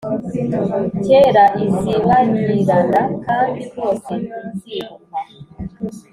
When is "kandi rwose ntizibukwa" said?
3.25-5.19